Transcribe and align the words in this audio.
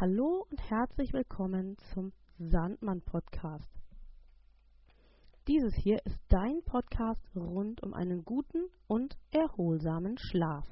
Hallo 0.00 0.46
und 0.48 0.60
herzlich 0.70 1.12
willkommen 1.12 1.76
zum 1.92 2.12
Sandmann 2.38 3.02
Podcast. 3.02 3.68
Dieses 5.48 5.74
hier 5.74 5.98
ist 6.06 6.20
dein 6.28 6.62
Podcast 6.64 7.20
rund 7.34 7.82
um 7.82 7.94
einen 7.94 8.24
guten 8.24 8.68
und 8.86 9.18
erholsamen 9.32 10.16
Schlaf. 10.16 10.68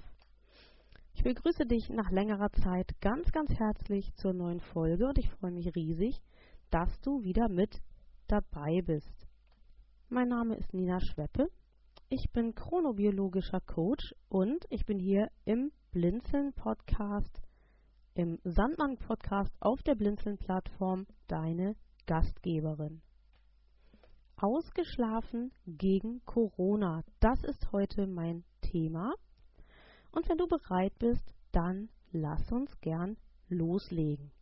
Ich 1.12 1.24
begrüße 1.24 1.66
dich 1.66 1.88
nach 1.88 2.12
längerer 2.12 2.52
Zeit 2.52 2.92
ganz, 3.00 3.32
ganz 3.32 3.50
herzlich 3.50 4.14
zur 4.14 4.32
neuen 4.32 4.60
Folge 4.60 5.08
und 5.08 5.18
ich 5.18 5.28
freue 5.28 5.50
mich 5.50 5.74
riesig, 5.74 6.22
dass 6.70 7.00
du 7.00 7.24
wieder 7.24 7.48
mit 7.48 7.82
dabei 8.28 8.80
bist. 8.80 9.26
Mein 10.08 10.28
Name 10.28 10.54
ist 10.54 10.72
Nina 10.72 11.00
Schweppe. 11.00 11.50
Ich 12.10 12.30
bin 12.30 12.54
chronobiologischer 12.54 13.60
Coach 13.60 14.14
und 14.28 14.66
ich 14.70 14.86
bin 14.86 15.00
hier 15.00 15.32
im 15.44 15.72
Blinzeln 15.90 16.52
Podcast 16.52 17.42
im 18.16 18.38
Sandmann 18.44 18.96
Podcast 18.96 19.54
auf 19.60 19.82
der 19.82 19.94
Blinzeln 19.94 20.38
Plattform 20.38 21.06
deine 21.28 21.76
Gastgeberin. 22.06 23.02
Ausgeschlafen 24.36 25.52
gegen 25.66 26.22
Corona, 26.24 27.02
das 27.20 27.44
ist 27.44 27.72
heute 27.72 28.06
mein 28.06 28.44
Thema. 28.62 29.12
Und 30.12 30.28
wenn 30.28 30.38
du 30.38 30.46
bereit 30.46 30.92
bist, 30.98 31.34
dann 31.52 31.90
lass 32.12 32.50
uns 32.50 32.80
gern 32.80 33.16
loslegen. 33.48 34.32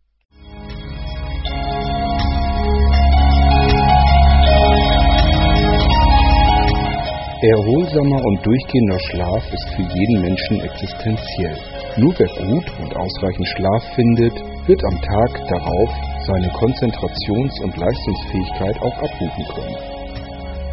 Erholsamer 7.42 8.24
und 8.24 8.46
durchgehender 8.46 9.00
Schlaf 9.00 9.52
ist 9.52 9.68
für 9.74 9.82
jeden 9.82 10.22
Menschen 10.22 10.60
existenziell. 10.60 11.73
Nur 11.96 12.12
wer 12.18 12.26
gut 12.26 12.66
und 12.82 12.96
ausreichend 12.96 13.46
Schlaf 13.54 13.84
findet, 13.94 14.34
wird 14.66 14.82
am 14.84 15.00
Tag 15.00 15.46
darauf 15.46 15.90
seine 16.26 16.48
Konzentrations- 16.50 17.62
und 17.62 17.76
Leistungsfähigkeit 17.76 18.82
auch 18.82 18.96
abrufen 18.98 19.44
können. 19.54 19.76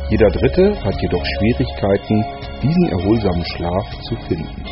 Jeder 0.10 0.32
Dritte 0.32 0.84
hat 0.84 1.00
jedoch 1.00 1.24
Schwierigkeiten, 1.24 2.26
diesen 2.64 2.90
erholsamen 2.90 3.46
Schlaf 3.54 3.86
zu 4.02 4.16
finden. 4.28 4.66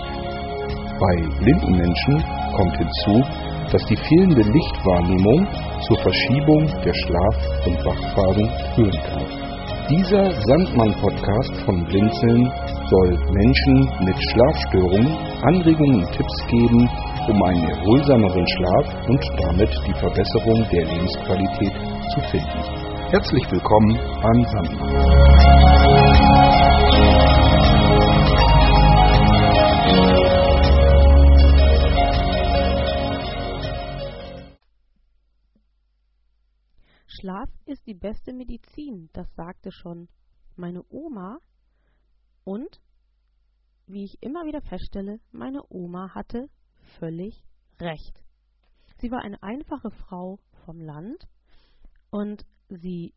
Bei 1.00 1.16
blinden 1.38 1.78
Menschen 1.78 2.24
kommt 2.58 2.76
hinzu, 2.78 3.24
dass 3.72 3.86
die 3.86 3.96
fehlende 3.96 4.42
Lichtwahrnehmung 4.42 5.48
zur 5.86 6.00
Verschiebung 6.00 6.66
der 6.84 6.94
Schlaf- 6.94 7.68
und 7.68 7.86
Wachphasen 7.86 8.50
führen 8.74 9.00
kann. 9.06 9.50
Dieser 9.88 10.32
Sandmann-Podcast 10.32 11.64
von 11.66 11.86
Blinzeln 11.86 12.52
soll 12.90 13.18
Menschen 13.34 13.90
mit 14.04 14.16
Schlafstörungen 14.32 15.29
Anregungen 15.42 16.04
und 16.04 16.12
Tipps 16.12 16.48
geben, 16.48 16.90
um 17.30 17.44
einen 17.44 17.64
erholsameren 17.70 18.46
Schlaf 18.46 19.08
und 19.08 19.24
damit 19.42 19.70
die 19.88 19.94
Verbesserung 19.94 20.68
der 20.70 20.86
Lebensqualität 20.86 21.74
zu 22.14 22.20
finden. 22.30 22.60
Herzlich 23.10 23.50
willkommen 23.50 23.98
an 23.98 24.46
Sandmann. 24.52 25.00
Schlaf 37.08 37.50
ist 37.66 37.88
die 37.88 37.96
beste 37.96 38.34
Medizin, 38.34 39.10
das 39.14 39.34
sagte 39.36 39.72
schon 39.72 40.10
meine 40.58 40.84
Oma 40.90 41.38
und 42.44 42.82
wie 43.90 44.04
ich 44.04 44.22
immer 44.22 44.46
wieder 44.46 44.62
feststelle, 44.62 45.20
meine 45.32 45.64
Oma 45.70 46.14
hatte 46.14 46.50
völlig 47.00 47.44
recht. 47.80 48.24
Sie 49.00 49.10
war 49.12 49.24
eine 49.24 49.42
einfache 49.42 49.90
Frau 49.92 50.40
vom 50.66 50.80
Land 50.80 51.28
und 52.12 52.46
sie 52.70 53.14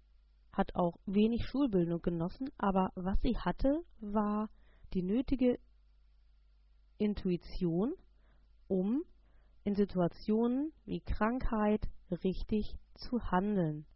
hat 0.53 0.75
auch 0.75 0.97
wenig 1.07 1.47
Schulbildung 1.47 2.01
genossen, 2.01 2.51
aber 2.57 2.91
was 2.95 3.21
sie 3.21 3.37
hatte, 3.37 3.85
war 4.01 4.49
die 4.95 5.03
nötige 5.03 5.59
Intuition, 6.99 7.95
um 8.69 9.03
in 9.65 9.75
Situationen 9.75 10.73
wie 10.85 11.01
Krankheit 11.01 11.87
richtig 12.25 12.79
zu 12.95 13.21
handeln. 13.31 13.87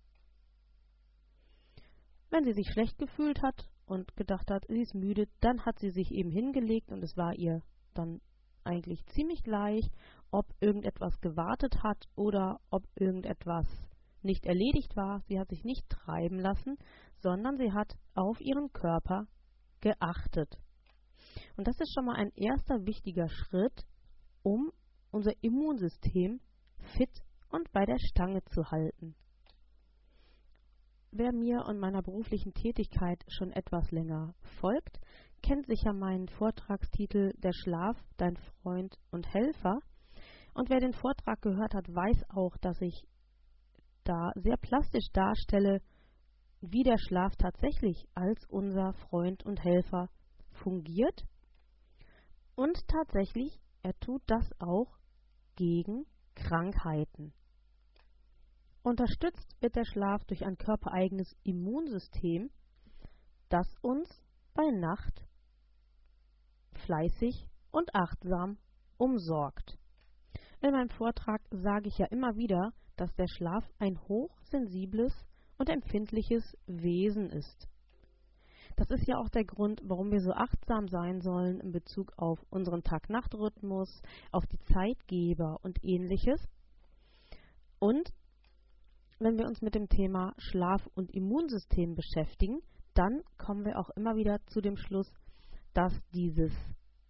Wenn 2.31 2.45
sie 2.45 2.53
sich 2.53 2.69
schlecht 2.72 2.99
gefühlt 2.99 3.43
hat 3.43 3.69
und 3.87 4.17
gedacht 4.17 4.51
hat, 4.51 4.65
sie 4.69 4.83
ist 4.83 4.95
müde, 4.95 5.27
dann 5.41 5.65
hat 5.65 5.79
sie 5.79 5.91
sich 5.91 6.11
eben 6.11 6.31
hingelegt 6.31 6.91
und 6.91 7.03
es 7.03 7.17
war 7.17 7.35
ihr 7.35 7.63
dann 7.95 8.21
eigentlich 8.65 9.05
ziemlich 9.07 9.43
gleich, 9.43 9.91
ob 10.31 10.47
irgendetwas 10.61 11.21
gewartet 11.21 11.83
hat 11.83 12.05
oder 12.17 12.61
ob 12.71 12.83
irgendetwas 12.97 13.67
nicht 14.23 14.45
erledigt 14.45 14.97
war. 14.97 15.21
Sie 15.29 15.39
hat 15.39 15.49
sich 15.49 15.65
nicht 15.65 15.89
treiben 15.89 16.39
lassen, 16.39 16.77
sondern 17.19 17.57
sie 17.57 17.73
hat 17.73 17.97
auf 18.15 18.41
ihren 18.41 18.73
Körper 18.73 19.27
geachtet. 19.81 20.59
Und 21.57 21.69
das 21.69 21.79
ist 21.81 21.95
schon 21.95 22.07
mal 22.07 22.17
ein 22.17 22.33
erster 22.35 22.85
wichtiger 22.87 23.29
Schritt, 23.29 23.87
um 24.43 24.73
unser 25.11 25.33
Immunsystem 25.43 26.41
fit 26.97 27.23
und 27.51 27.71
bei 27.73 27.87
der 27.87 27.99
Stange 27.99 28.43
zu 28.45 28.71
halten. 28.71 29.15
Wer 31.11 31.33
mir 31.33 31.65
und 31.67 31.78
meiner 31.78 32.03
beruflichen 32.03 32.53
Tätigkeit 32.53 33.25
schon 33.28 33.53
etwas 33.53 33.91
länger 33.91 34.34
folgt, 34.61 35.00
kennt 35.43 35.67
sicher 35.67 35.93
meinen 35.93 36.28
Vortragstitel 36.28 37.33
Der 37.39 37.53
Schlaf, 37.53 37.97
dein 38.17 38.37
Freund 38.62 38.99
und 39.11 39.33
Helfer. 39.33 39.78
Und 40.55 40.71
wer 40.71 40.81
den 40.81 40.93
Vortrag 40.93 41.41
gehört 41.43 41.75
hat, 41.75 41.89
weiß 41.89 42.25
auch, 42.31 42.56
dass 42.59 42.81
ich 42.81 43.06
da 44.05 44.33
sehr 44.34 44.56
plastisch 44.56 45.06
darstelle, 45.12 45.81
wie 46.61 46.83
der 46.83 46.99
Schlaf 46.99 47.37
tatsächlich 47.37 48.06
als 48.15 48.45
unser 48.49 48.93
Freund 49.09 49.45
und 49.45 49.62
Helfer 49.62 50.09
fungiert. 50.50 51.25
Und 52.55 52.77
tatsächlich, 52.89 53.61
er 53.83 53.93
tut 54.00 54.22
das 54.27 54.49
auch 54.59 54.97
gegen 55.56 56.06
Krankheiten. 56.34 57.33
Unterstützt 58.87 59.61
wird 59.61 59.75
der 59.75 59.85
Schlaf 59.85 60.25
durch 60.27 60.47
ein 60.47 60.59
körpereigenes 60.59 61.35
Immunsystem, 61.43 62.51
das 63.49 63.67
uns 63.83 64.09
bei 64.55 64.63
Nacht 64.71 65.27
fleißig 66.85 67.49
und 67.73 67.93
achtsam 67.97 68.59
umsorgt. 68.97 69.77
In 70.63 70.71
meinem 70.71 70.91
Vortrag 70.91 71.43
sage 71.51 71.89
ich 71.89 71.99
ja 71.99 72.07
immer 72.13 72.37
wieder, 72.37 72.73
dass 72.95 73.13
der 73.17 73.27
Schlaf 73.27 73.69
ein 73.81 73.99
hochsensibles 74.07 75.13
und 75.59 75.69
empfindliches 75.69 76.57
Wesen 76.69 77.29
ist. 77.31 77.69
Das 78.77 78.89
ist 78.93 79.09
ja 79.09 79.19
auch 79.19 79.31
der 79.31 79.47
Grund, 79.47 79.81
warum 79.83 80.13
wir 80.13 80.21
so 80.21 80.31
achtsam 80.31 80.87
sein 80.87 81.21
sollen 81.23 81.59
in 81.59 81.73
Bezug 81.73 82.13
auf 82.19 82.39
unseren 82.51 82.85
Tag-Nacht-Rhythmus, 82.85 84.01
auf 84.31 84.47
die 84.47 84.61
Zeitgeber 84.61 85.59
und 85.65 85.83
ähnliches. 85.83 86.41
Und 87.81 88.13
wenn 89.19 89.38
wir 89.38 89.47
uns 89.47 89.62
mit 89.62 89.75
dem 89.75 89.88
Thema 89.88 90.34
Schlaf 90.38 90.87
und 90.94 91.10
Immunsystem 91.15 91.94
beschäftigen, 91.94 92.60
dann 92.94 93.22
kommen 93.38 93.65
wir 93.65 93.78
auch 93.78 93.91
immer 93.91 94.16
wieder 94.16 94.38
zu 94.47 94.60
dem 94.60 94.77
Schluss, 94.77 95.10
dass 95.75 95.93
dieses 96.12 96.53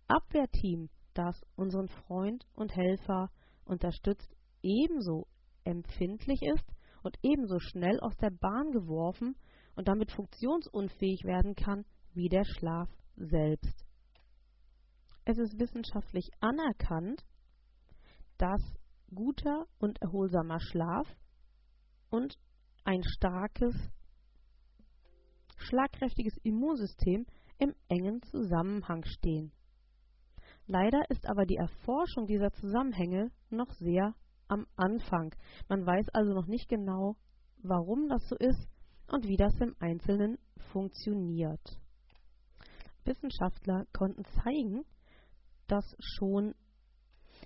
Abwehrteam, 0.09 0.89
das 1.15 1.41
unseren 1.57 1.89
Freund 1.89 2.45
und 2.55 2.75
Helfer 2.75 3.31
unterstützt, 3.65 4.37
ebenso 4.63 5.27
empfindlich 5.65 6.41
ist 6.43 6.65
und 7.03 7.17
ebenso 7.23 7.59
schnell 7.59 7.99
aus 8.01 8.17
der 8.17 8.31
Bahn 8.31 8.71
geworfen 8.71 9.37
und 9.75 9.89
damit 9.89 10.13
funktionsunfähig 10.13 11.25
werden 11.25 11.55
kann 11.55 11.85
wie 12.13 12.29
der 12.29 12.45
Schlaf 12.45 12.89
selbst. 13.17 13.85
Es 15.25 15.39
ist 15.39 15.59
wissenschaftlich 15.59 16.31
anerkannt, 16.41 17.25
dass 18.39 18.63
guter 19.13 19.67
und 19.79 20.01
erholsamer 20.03 20.61
Schlaf 20.61 21.07
und 22.11 22.39
ein 22.85 23.03
starkes, 23.03 23.75
schlagkräftiges 25.57 26.37
Immunsystem 26.43 27.27
im 27.59 27.75
engen 27.89 28.23
Zusammenhang 28.23 29.05
stehen. 29.05 29.53
Leider 30.67 31.09
ist 31.11 31.27
aber 31.27 31.47
die 31.47 31.57
Erforschung 31.57 32.27
dieser 32.27 32.53
Zusammenhänge 32.53 33.31
noch 33.51 33.71
sehr 33.73 34.15
am 34.49 34.67
Anfang. 34.77 35.35
Man 35.69 35.87
weiß 35.87 36.09
also 36.11 36.33
noch 36.33 36.47
nicht 36.47 36.69
genau, 36.69 37.17
warum 37.63 38.09
das 38.09 38.29
so 38.29 38.37
ist 38.37 38.69
und 39.09 39.27
wie 39.27 39.37
das 39.37 39.55
im 39.61 39.75
Einzelnen 39.79 40.39
funktioniert. 40.73 41.81
Wissenschaftler 43.05 43.87
konnten 43.93 44.25
zeigen, 44.43 44.85
dass 45.69 45.97
schon, 45.99 46.55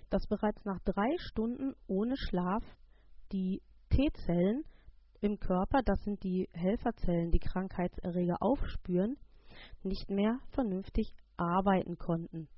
dass 0.09 0.27
bereits 0.27 0.65
nach 0.65 0.81
drei 0.81 1.17
Stunden 1.19 1.75
ohne 1.87 2.17
Schlaf 2.17 2.65
die 3.33 3.63
T-Zellen 3.91 4.65
im 5.21 5.39
Körper, 5.39 5.83
das 5.85 6.03
sind 6.05 6.23
die 6.23 6.49
Helferzellen, 6.53 7.31
die 7.31 7.39
Krankheitserreger 7.39 8.37
aufspüren, 8.41 9.17
nicht 9.83 10.11
mehr 10.11 10.39
vernünftig 10.51 11.13
arbeiten 11.37 11.99
konnten. 11.99 12.49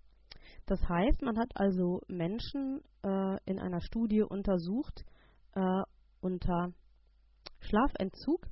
Das 0.67 0.81
heißt, 0.88 1.23
man 1.23 1.38
hat 1.38 1.50
also 1.55 2.00
Menschen 2.08 2.82
äh, 3.02 3.37
in 3.46 3.58
einer 3.58 3.81
Studie 3.81 4.23
untersucht 4.23 5.05
äh, 5.55 5.82
unter 6.20 6.73
Schlafentzug 7.61 8.46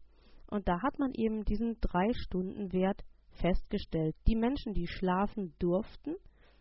und 0.51 0.67
da 0.67 0.83
hat 0.83 0.99
man 0.99 1.13
eben 1.15 1.45
diesen 1.45 1.81
drei 1.81 2.13
Stunden 2.15 2.73
Wert 2.73 3.03
festgestellt. 3.31 4.17
Die 4.27 4.37
Menschen, 4.37 4.75
die 4.75 4.89
schlafen 4.89 5.55
durften, 5.59 6.17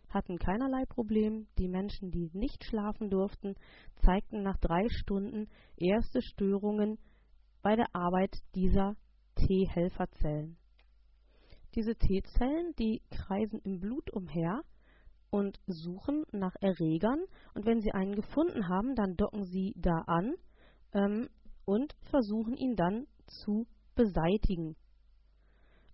hatten 0.09 0.37
keinerlei 0.37 0.85
Problem. 0.85 1.47
Die 1.57 1.67
Menschen, 1.67 2.11
die 2.11 2.29
nicht 2.33 2.63
schlafen 2.63 3.09
durften, 3.09 3.55
zeigten 4.03 4.41
nach 4.41 4.57
drei 4.57 4.87
Stunden 4.89 5.47
erste 5.77 6.21
Störungen 6.21 6.97
bei 7.61 7.75
der 7.75 7.87
Arbeit 7.93 8.35
dieser 8.55 8.95
T-Helferzellen. 9.35 10.57
Diese 11.75 11.95
T-Zellen, 11.95 12.73
die 12.79 13.01
kreisen 13.11 13.59
im 13.63 13.79
Blut 13.79 14.11
umher 14.11 14.61
und 15.29 15.59
suchen 15.67 16.23
nach 16.31 16.55
Erregern 16.61 17.23
und 17.53 17.65
wenn 17.65 17.81
sie 17.81 17.91
einen 17.91 18.15
gefunden 18.15 18.67
haben, 18.67 18.95
dann 18.95 19.15
docken 19.15 19.43
sie 19.43 19.73
da 19.77 20.03
an 20.07 20.33
ähm, 20.93 21.29
und 21.65 21.95
versuchen 22.09 22.57
ihn 22.57 22.75
dann 22.75 23.05
zu 23.27 23.67
beseitigen. 23.95 24.75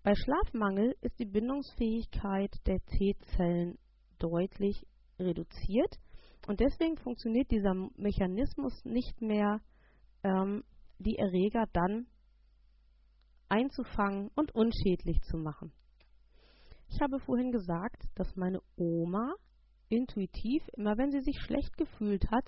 Bei 0.03 0.13
Schlafmangel 0.15 0.95
ist 1.01 1.19
die 1.19 1.25
Bindungsfähigkeit 1.25 2.56
der 2.65 2.79
T-Zellen 2.85 3.77
deutlich 4.19 4.85
reduziert 5.19 6.00
und 6.47 6.59
deswegen 6.59 6.97
funktioniert 6.97 7.50
dieser 7.51 7.73
Mechanismus 7.95 8.73
nicht 8.85 9.21
mehr, 9.21 9.62
ähm, 10.23 10.63
die 11.00 11.17
Erreger 11.17 11.65
dann 11.73 12.07
einzufangen 13.50 14.29
und 14.35 14.53
unschädlich 14.53 15.21
zu 15.23 15.38
machen. 15.38 15.71
Ich 16.88 17.01
habe 17.01 17.19
vorhin 17.19 17.51
gesagt, 17.51 18.03
dass 18.15 18.35
meine 18.35 18.62
Oma 18.75 19.33
intuitiv, 19.89 20.63
immer 20.73 20.97
wenn 20.97 21.12
sie 21.12 21.21
sich 21.21 21.39
schlecht 21.41 21.75
gefühlt 21.77 22.29
hat, 22.31 22.47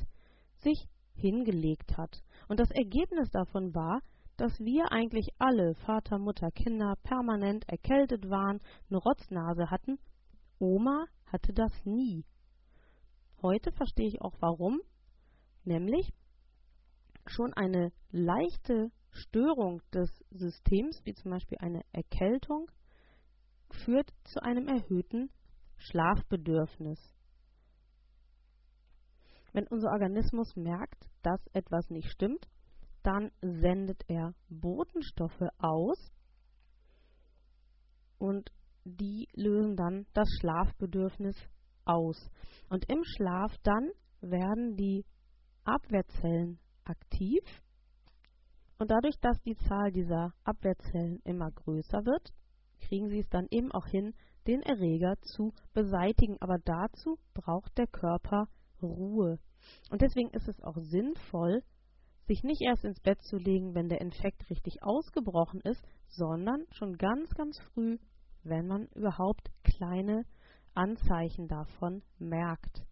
sich 0.59 0.87
hingelegt 1.13 1.97
hat. 1.97 2.21
Und 2.47 2.59
das 2.59 2.69
Ergebnis 2.71 3.29
davon 3.31 3.73
war, 3.73 4.01
dass 4.37 4.59
wir 4.59 4.91
eigentlich 4.91 5.29
alle, 5.39 5.73
Vater, 5.85 6.19
Mutter, 6.19 6.51
Kinder, 6.51 6.95
permanent 7.03 7.67
erkältet 7.67 8.29
waren, 8.29 8.59
eine 8.89 8.99
Rotznase 8.99 9.71
hatten. 9.71 9.97
Oma 10.59 11.05
hatte 11.25 11.53
das 11.53 11.71
nie. 11.85 12.25
Heute 13.41 13.71
verstehe 13.71 14.07
ich 14.07 14.21
auch 14.21 14.35
warum, 14.39 14.81
nämlich 15.63 16.13
schon 17.27 17.53
eine 17.53 17.91
leichte 18.09 18.91
Störung 19.11 19.81
des 19.93 20.09
Systems, 20.31 21.01
wie 21.03 21.13
zum 21.13 21.31
Beispiel 21.31 21.57
eine 21.59 21.81
Erkältung, 21.91 22.71
führt 23.69 24.11
zu 24.23 24.41
einem 24.41 24.67
erhöhten 24.67 25.29
Schlafbedürfnis. 25.77 26.99
Wenn 29.53 29.67
unser 29.67 29.91
Organismus 29.91 30.55
merkt, 30.55 31.09
dass 31.21 31.45
etwas 31.53 31.89
nicht 31.89 32.09
stimmt, 32.09 32.47
dann 33.03 33.31
sendet 33.41 34.03
er 34.07 34.33
Botenstoffe 34.49 35.49
aus 35.57 36.11
und 38.17 38.51
die 38.87 39.27
lösen 39.33 39.75
dann 39.75 40.05
das 40.13 40.27
Schlafbedürfnis 40.39 41.35
aus. 41.85 42.29
Und 42.69 42.89
im 42.89 43.03
Schlaf 43.03 43.55
dann 43.63 43.91
werden 44.21 44.75
die 44.75 45.05
Abwehrzellen 45.63 46.59
aktiv 46.83 47.43
und 48.79 48.91
dadurch, 48.91 49.15
dass 49.21 49.41
die 49.41 49.55
Zahl 49.55 49.91
dieser 49.91 50.33
Abwehrzellen 50.43 51.19
immer 51.23 51.51
größer 51.51 52.05
wird, 52.05 52.31
kriegen 52.79 53.09
sie 53.09 53.19
es 53.19 53.29
dann 53.29 53.47
eben 53.49 53.71
auch 53.71 53.87
hin, 53.87 54.13
den 54.45 54.61
Erreger 54.61 55.15
zu 55.21 55.53
beseitigen. 55.73 56.37
Aber 56.39 56.57
dazu 56.63 57.17
braucht 57.33 57.77
der 57.77 57.87
Körper 57.87 58.47
Ruhe. 58.81 59.39
Und 59.89 60.01
deswegen 60.01 60.29
ist 60.29 60.47
es 60.47 60.61
auch 60.61 60.77
sinnvoll, 60.77 61.63
sich 62.27 62.43
nicht 62.43 62.61
erst 62.61 62.85
ins 62.85 62.99
Bett 62.99 63.21
zu 63.23 63.37
legen, 63.37 63.73
wenn 63.73 63.89
der 63.89 64.01
Infekt 64.01 64.47
richtig 64.49 64.83
ausgebrochen 64.83 65.61
ist, 65.61 65.83
sondern 66.07 66.65
schon 66.71 66.97
ganz, 66.97 67.33
ganz 67.33 67.57
früh, 67.73 67.97
wenn 68.49 68.67
man 68.67 68.87
überhaupt 68.95 69.51
kleine 69.63 70.25
Anzeichen 70.73 71.47
davon 71.47 72.03
merkt. 72.19 72.85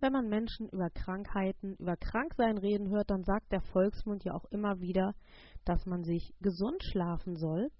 Wenn 0.00 0.12
man 0.12 0.28
Menschen 0.28 0.68
über 0.70 0.90
Krankheiten, 0.90 1.76
über 1.76 1.96
Kranksein 1.96 2.58
reden 2.58 2.90
hört, 2.90 3.10
dann 3.10 3.22
sagt 3.22 3.52
der 3.52 3.60
Volksmund 3.60 4.24
ja 4.24 4.34
auch 4.34 4.46
immer 4.46 4.80
wieder, 4.80 5.14
dass 5.64 5.86
man 5.86 6.02
sich 6.02 6.34
gesund 6.40 6.82
schlafen 6.82 7.36
soll. 7.36 7.70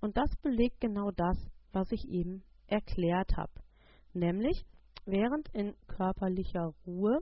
Und 0.00 0.16
das 0.16 0.34
belegt 0.40 0.80
genau 0.80 1.10
das, 1.10 1.36
was 1.72 1.92
ich 1.92 2.08
eben 2.08 2.42
erklärt 2.68 3.36
habe. 3.36 3.52
Nämlich, 4.14 4.64
während 5.04 5.48
in 5.54 5.74
körperlicher 5.86 6.72
Ruhe 6.86 7.18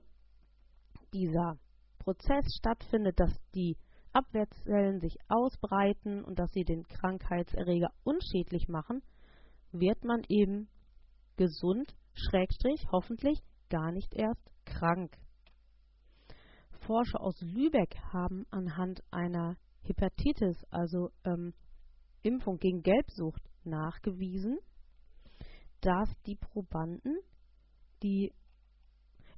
dieser 1.13 1.59
Prozess 1.99 2.45
stattfindet, 2.57 3.19
dass 3.19 3.33
die 3.55 3.77
Abwehrzellen 4.17 4.99
sich 5.01 5.19
ausbreiten 5.29 6.25
und 6.25 6.39
dass 6.39 6.51
sie 6.53 6.65
den 6.65 6.85
Krankheitserreger 6.89 7.91
unschädlich 8.03 8.67
machen, 8.67 9.03
wird 9.73 10.05
man 10.05 10.23
eben 10.29 10.69
gesund, 11.37 11.95
schrägstrich, 12.15 12.87
hoffentlich 12.91 13.39
gar 13.69 13.93
nicht 13.93 14.15
erst 14.15 14.51
krank. 14.65 15.17
Forscher 16.87 17.21
aus 17.21 17.39
Lübeck 17.43 17.97
haben 18.13 18.47
anhand 18.51 19.03
einer 19.11 19.57
Hepatitis, 19.83 20.65
also 20.71 21.11
ähm, 21.25 21.53
Impfung 22.23 22.59
gegen 22.59 22.83
Gelbsucht, 22.83 23.43
nachgewiesen, 23.65 24.59
dass 25.81 26.09
die 26.27 26.37
Probanden, 26.37 27.19
die 28.03 28.33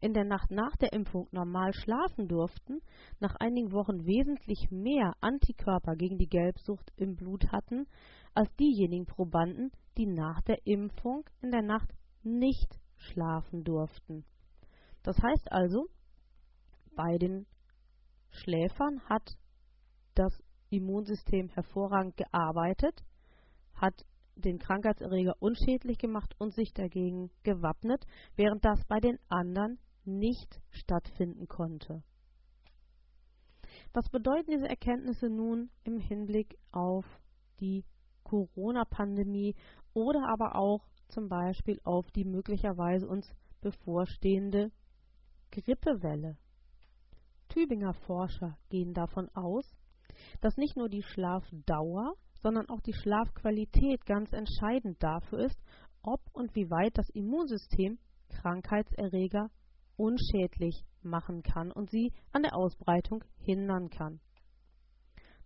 in 0.01 0.13
der 0.13 0.25
Nacht 0.25 0.51
nach 0.51 0.77
der 0.77 0.93
Impfung 0.93 1.29
normal 1.33 1.73
schlafen 1.73 2.29
durften, 2.29 2.81
nach 3.21 3.35
einigen 3.37 3.73
Wochen 3.73 4.07
wesentlich 4.07 4.71
mehr 4.71 5.15
Antikörper 5.21 5.97
gegen 5.97 6.19
die 6.19 6.29
Gelbsucht 6.29 6.93
im 6.97 7.17
Blut 7.17 7.51
hatten, 7.53 7.87
als 8.35 8.55
diejenigen 8.57 9.07
Probanden, 9.07 9.71
die 9.97 10.07
nach 10.07 10.41
der 10.43 10.59
Impfung 10.65 11.25
in 11.43 11.51
der 11.51 11.63
Nacht 11.63 11.93
nicht 12.23 12.79
schlafen 12.97 13.65
durften. 13.65 14.25
Das 15.03 15.17
heißt 15.23 15.51
also, 15.51 15.87
bei 16.95 17.19
den 17.19 17.47
Schläfern 18.31 19.01
hat 19.09 19.37
das 20.15 20.33
Immunsystem 20.71 21.49
hervorragend 21.49 22.17
gearbeitet, 22.17 23.03
hat 23.75 24.05
den 24.37 24.59
Krankheitserreger 24.59 25.35
unschädlich 25.41 25.99
gemacht 25.99 26.35
und 26.39 26.55
sich 26.55 26.73
dagegen 26.73 27.31
gewappnet, 27.43 28.05
während 28.37 28.65
das 28.65 28.85
bei 28.87 29.01
den 29.01 29.19
anderen 29.29 29.79
nicht 30.09 30.61
stattfinden 30.71 31.47
konnte. 31.49 32.03
Was 33.93 34.09
bedeuten 34.09 34.51
diese 34.51 34.69
Erkenntnisse 34.69 35.29
nun 35.29 35.71
im 35.85 35.99
Hinblick 35.99 36.59
auf 36.73 37.05
die 37.61 37.85
Corona-Pandemie 38.25 39.55
oder 39.95 40.29
aber 40.29 40.57
auch 40.57 40.87
zum 41.09 41.29
Beispiel 41.29 41.81
auf 41.85 42.11
die 42.11 42.25
möglicherweise 42.25 43.09
uns 43.09 43.27
bevorstehende 43.61 44.71
Grippewelle. 45.51 46.37
Tübinger 47.49 47.95
Forscher 47.95 48.59
gehen 48.69 48.93
davon 48.93 49.29
aus, 49.35 49.65
dass 50.41 50.57
nicht 50.57 50.77
nur 50.77 50.89
die 50.89 51.03
Schlafdauer, 51.03 52.15
sondern 52.43 52.69
auch 52.69 52.81
die 52.81 52.93
Schlafqualität 52.93 54.05
ganz 54.05 54.33
entscheidend 54.33 55.03
dafür 55.03 55.41
ist, 55.41 55.61
ob 56.03 56.21
und 56.33 56.55
wie 56.55 56.71
weit 56.71 56.97
das 56.97 57.09
Immunsystem 57.11 57.99
Krankheitserreger 58.29 59.51
unschädlich 59.99 60.85
machen 61.03 61.43
kann 61.43 61.71
und 61.73 61.91
sie 61.91 62.13
an 62.33 62.43
der 62.43 62.57
Ausbreitung 62.57 63.25
hindern 63.39 63.91
kann. 63.91 64.21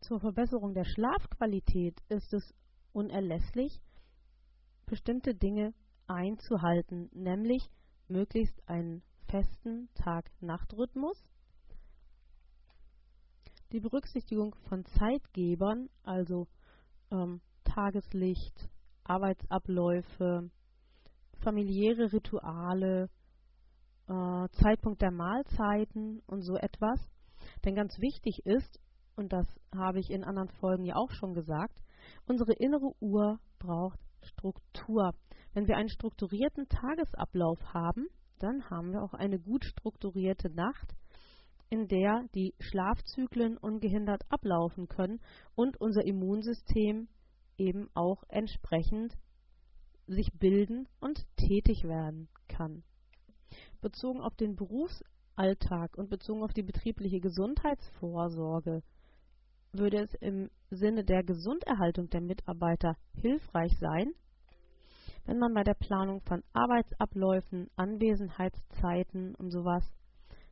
Zur 0.01 0.21
Verbesserung 0.21 0.75
der 0.75 0.85
Schlafqualität 0.85 1.99
ist 2.09 2.33
es 2.33 2.55
unerlässlich, 2.93 3.81
bestimmte 4.87 5.35
Dinge 5.35 5.73
einzuhalten, 6.07 7.09
nämlich 7.13 7.69
möglichst 8.09 8.69
einen 8.69 9.03
festen 9.29 9.89
Tag-Nacht-Rhythmus, 9.95 11.17
die 13.73 13.81
Berücksichtigung 13.81 14.55
von 14.69 14.85
Zeitgebern, 14.85 15.89
also 16.03 16.47
ähm, 17.11 17.41
Tageslicht, 17.65 18.69
Arbeitsabläufe, 19.05 20.51
familiäre 21.43 22.13
Rituale, 22.13 23.09
äh, 24.09 24.49
Zeitpunkt 24.63 25.03
der 25.03 25.11
Mahlzeiten 25.11 26.21
und 26.27 26.43
so 26.43 26.57
etwas. 26.57 27.01
Denn 27.65 27.75
ganz 27.75 27.99
wichtig 27.99 28.41
ist, 28.45 28.81
und 29.17 29.33
das 29.33 29.47
habe 29.75 30.01
ich 30.01 30.11
in 30.11 30.25
anderen 30.25 30.49
Folgen 30.49 30.85
ja 30.85 30.97
auch 30.97 31.11
schon 31.13 31.35
gesagt, 31.35 31.83
unsere 32.27 32.53
innere 32.55 32.93
Uhr 33.01 33.39
braucht 33.59 33.99
Struktur. 34.23 35.13
Wenn 35.53 35.67
wir 35.67 35.77
einen 35.77 35.89
strukturierten 35.89 36.69
Tagesablauf 36.69 37.59
haben, 37.75 38.07
dann 38.39 38.69
haben 38.71 38.93
wir 38.93 39.03
auch 39.03 39.15
eine 39.15 39.39
gut 39.39 39.65
strukturierte 39.65 40.51
Nacht, 40.51 40.95
in 41.69 41.89
der 41.89 42.25
die 42.35 42.55
Schlafzyklen 42.59 43.57
ungehindert 43.57 44.23
ablaufen 44.29 44.89
können 44.89 45.21
und 45.55 45.81
unser 45.81 46.05
Immunsystem 46.05 47.09
eben 47.57 47.89
auch 47.95 48.25
entsprechend 48.29 49.15
sich 50.07 50.29
bilden 50.39 50.89
und 51.01 51.25
tätig 51.37 51.85
werden 51.85 52.29
kann. 52.49 52.83
Bezogen 53.81 54.21
auf 54.21 54.35
den 54.37 54.57
Berufsalltag 54.57 55.97
und 55.97 56.11
bezogen 56.11 56.43
auf 56.43 56.53
die 56.53 56.63
betriebliche 56.63 57.21
Gesundheitsvorsorge 57.21 58.83
würde 59.73 60.03
es 60.03 60.15
im 60.21 60.51
Sinne 60.71 61.05
der 61.05 61.23
Gesunderhaltung 61.23 62.11
der 62.11 62.21
Mitarbeiter 62.21 62.97
hilfreich 63.15 63.73
sein, 63.81 64.13
wenn 65.25 65.39
man 65.39 65.55
bei 65.55 65.63
der 65.63 65.75
Planung 65.75 66.21
von 66.23 66.43
Arbeitsabläufen, 66.53 67.71
Anwesenheitszeiten 67.77 69.35
und 69.35 69.51
sowas 69.51 69.85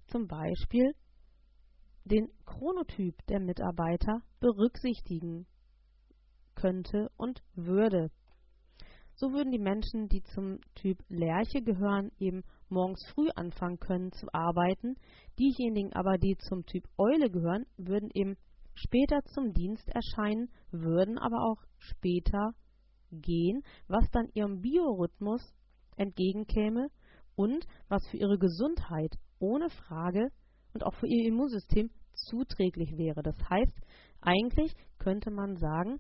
zum 0.07 0.27
Beispiel 0.27 0.95
den 2.05 2.29
Chronotyp 2.47 3.15
der 3.27 3.41
Mitarbeiter 3.41 4.23
berücksichtigen 4.41 5.47
könnte 6.55 7.11
und 7.17 7.43
würde. 7.55 8.11
So 9.15 9.33
würden 9.33 9.53
die 9.53 9.59
Menschen, 9.59 10.09
die 10.09 10.23
zum 10.23 10.61
Typ 10.75 10.99
Lerche 11.09 11.63
gehören, 11.63 12.11
eben 12.19 12.43
morgens 12.71 13.05
früh 13.15 13.29
anfangen 13.35 13.79
können 13.79 14.13
zu 14.13 14.27
arbeiten. 14.33 14.97
Diejenigen 15.39 15.93
aber, 15.93 16.19
die 16.19 16.37
zum 16.39 16.65
Typ 16.67 16.85
Eule 16.99 17.31
gehören, 17.31 17.67
würden 17.77 18.11
eben 18.15 18.37
später 18.75 19.23
zum 19.25 19.53
Dienst 19.53 19.89
erscheinen, 19.89 20.51
würden 20.71 21.19
aber 21.19 21.43
auch 21.43 21.63
später 21.79 22.55
gehen, 23.13 23.63
was 23.89 24.09
dann 24.11 24.29
ihrem 24.35 24.61
Biorhythmus 24.61 25.43
entgegenkäme 25.97 26.89
und 27.35 27.67
was 27.89 28.07
für 28.11 28.17
ihre 28.17 28.39
Gesundheit 28.39 29.17
ohne 29.39 29.71
Frage 29.71 30.29
und 30.73 30.85
auch 30.85 30.95
für 30.95 31.07
ihr 31.07 31.27
Immunsystem 31.27 31.91
zuträglich 32.13 32.97
wäre. 32.97 33.23
Das 33.23 33.37
heißt, 33.49 33.81
eigentlich 34.21 34.75
könnte 34.99 35.31
man 35.31 35.57
sagen, 35.57 35.99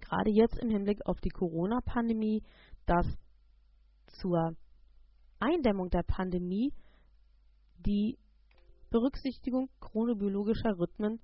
gerade 0.00 0.30
jetzt 0.30 0.58
im 0.58 0.70
Hinblick 0.70 1.00
auf 1.06 1.20
die 1.20 1.30
Corona-Pandemie, 1.30 2.42
dass 2.86 3.06
zur 4.20 4.56
Eindämmung 5.38 5.90
der 5.90 6.02
Pandemie 6.02 6.72
die 7.78 8.18
Berücksichtigung 8.90 9.68
chronobiologischer 9.80 10.78
Rhythmen 10.78 11.20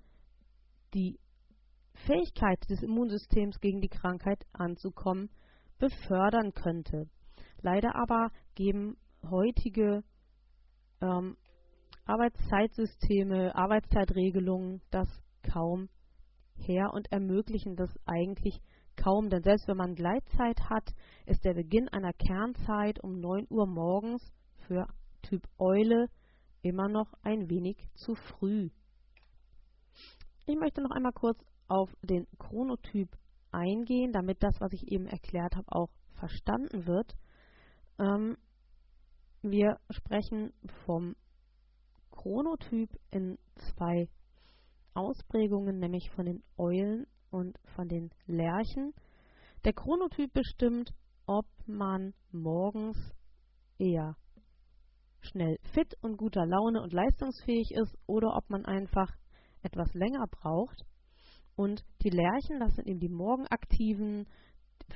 die 0.94 1.18
Fähigkeit 2.06 2.58
des 2.68 2.82
Immunsystems 2.82 3.60
gegen 3.60 3.80
die 3.80 3.88
Krankheit 3.88 4.44
anzukommen 4.52 5.30
befördern 5.78 6.52
könnte. 6.52 7.08
Leider 7.60 7.94
aber 7.94 8.30
geben 8.54 8.96
heutige 9.22 10.02
ähm, 11.00 11.36
Arbeitszeitsysteme, 12.04 13.54
Arbeitszeitregelungen 13.54 14.82
das 14.90 15.08
kaum 15.42 15.88
her 16.56 16.90
und 16.92 17.10
ermöglichen 17.12 17.76
das 17.76 17.90
eigentlich 18.04 18.60
kaum, 18.96 19.28
denn 19.30 19.42
selbst 19.42 19.68
wenn 19.68 19.76
man 19.76 19.94
Gleitzeit 19.94 20.60
hat, 20.68 20.94
ist 21.26 21.44
der 21.44 21.54
Beginn 21.54 21.88
einer 21.88 22.12
Kernzeit 22.12 23.02
um 23.02 23.20
9 23.20 23.46
Uhr 23.50 23.66
morgens 23.66 24.32
für 24.66 24.86
Typ 25.22 25.42
Eule 25.58 26.08
immer 26.62 26.88
noch 26.88 27.12
ein 27.22 27.48
wenig 27.48 27.88
zu 27.94 28.14
früh. 28.14 28.70
Ich 30.46 30.56
möchte 30.56 30.82
noch 30.82 30.90
einmal 30.90 31.12
kurz 31.12 31.38
auf 31.68 31.90
den 32.02 32.26
Chronotyp 32.38 33.08
eingehen, 33.50 34.12
damit 34.12 34.42
das, 34.42 34.60
was 34.60 34.72
ich 34.72 34.88
eben 34.88 35.06
erklärt 35.06 35.56
habe, 35.56 35.70
auch 35.70 35.90
verstanden 36.14 36.86
wird. 36.86 37.16
Ähm, 37.98 38.36
wir 39.42 39.78
sprechen 39.90 40.52
vom 40.84 41.16
Chronotyp 42.10 42.90
in 43.10 43.38
zwei 43.56 44.08
Ausprägungen, 44.94 45.78
nämlich 45.78 46.10
von 46.10 46.26
den 46.26 46.42
Eulen 46.56 47.06
und 47.32 47.58
von 47.74 47.88
den 47.88 48.10
Lerchen. 48.26 48.92
Der 49.64 49.72
Chronotyp 49.72 50.32
bestimmt, 50.32 50.92
ob 51.26 51.46
man 51.66 52.14
morgens 52.30 52.98
eher 53.78 54.16
schnell 55.20 55.58
fit 55.72 55.96
und 56.02 56.16
guter 56.16 56.44
Laune 56.46 56.82
und 56.82 56.92
leistungsfähig 56.92 57.72
ist 57.72 57.96
oder 58.06 58.36
ob 58.36 58.50
man 58.50 58.64
einfach 58.64 59.12
etwas 59.62 59.92
länger 59.94 60.26
braucht. 60.28 60.84
Und 61.54 61.84
die 62.02 62.10
Lerchen, 62.10 62.60
das 62.60 62.74
sind 62.74 62.88
eben 62.88 63.00
die 63.00 63.08
Morgenaktiven, 63.08 64.26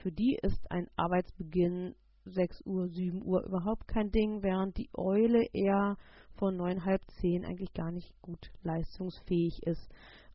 für 0.02 0.11
die 0.11 0.38
ist 0.43 0.71
ein 0.71 0.88
Arbeitsbeginn 0.97 1.95
6 2.25 2.62
Uhr, 2.66 2.88
7 2.88 3.23
Uhr 3.25 3.45
überhaupt 3.45 3.87
kein 3.87 4.11
Ding, 4.11 4.43
während 4.43 4.76
die 4.76 4.90
Eule 4.95 5.47
eher 5.52 5.97
von 6.35 6.57
9, 6.57 6.85
halb 6.85 7.02
10 7.21 7.45
eigentlich 7.45 7.73
gar 7.73 7.93
nicht 7.93 8.12
gut 8.21 8.50
leistungsfähig 8.62 9.62
ist. 9.62 9.88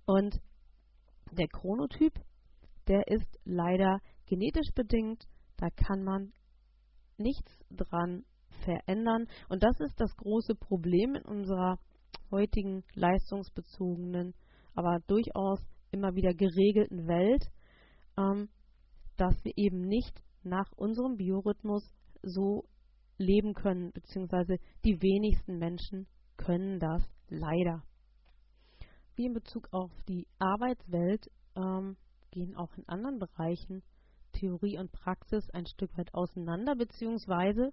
Und 0.06 0.40
der 1.32 1.48
Chronotyp, 1.48 2.14
der 2.88 3.08
ist 3.08 3.40
leider 3.46 4.00
genetisch 4.26 4.74
bedingt, 4.76 5.28
da 5.58 5.68
kann 5.70 6.04
man 6.04 6.34
nichts 7.18 7.52
dran 7.70 8.26
verändern. 8.64 9.28
Und 9.50 9.64
das 9.64 9.80
ist 9.80 10.00
das 10.00 10.16
große 10.18 10.56
Problem 10.56 11.16
in 11.16 11.24
unserer 11.24 11.80
heutigen 12.32 12.84
leistungsbezogenen, 12.94 14.34
aber 14.74 15.00
durchaus 15.08 15.60
immer 15.92 16.16
wieder 16.16 16.34
geregelten 16.34 17.08
Welt, 17.08 17.46
ähm, 18.18 18.50
dass 19.18 19.36
wir 19.44 19.54
eben 19.56 19.82
nicht 19.88 20.22
nach 20.44 20.72
unserem 20.76 21.18
Biorhythmus 21.18 21.84
so 22.24 22.66
leben 23.18 23.54
können, 23.54 23.92
beziehungsweise 23.92 24.58
die 24.86 25.02
wenigsten 25.02 25.58
Menschen 25.58 26.08
können 26.38 26.80
das 26.80 27.04
leider. 27.28 27.84
Wie 29.22 29.28
in 29.28 29.34
Bezug 29.34 29.68
auf 29.72 29.92
die 30.08 30.26
Arbeitswelt 30.40 31.30
ähm, 31.56 31.96
gehen 32.32 32.56
auch 32.56 32.76
in 32.76 32.90
anderen 32.90 33.20
Bereichen 33.20 33.84
Theorie 34.34 34.80
und 34.80 34.92
Praxis 34.92 35.48
ein 35.52 35.68
Stück 35.68 35.96
weit 35.96 36.12
auseinander, 36.16 36.76
beziehungsweise 36.76 37.72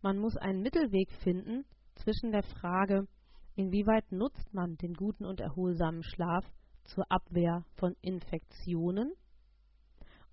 man 0.00 0.18
muss 0.18 0.36
einen 0.36 0.60
Mittelweg 0.60 1.12
finden 1.22 1.64
zwischen 1.94 2.32
der 2.32 2.42
Frage, 2.42 3.06
Inwieweit 3.54 4.10
nutzt 4.10 4.52
man 4.52 4.76
den 4.76 4.94
guten 4.94 5.24
und 5.24 5.38
erholsamen 5.38 6.02
Schlaf 6.02 6.44
zur 6.82 7.04
Abwehr 7.12 7.64
von 7.76 7.94
Infektionen? 8.00 9.12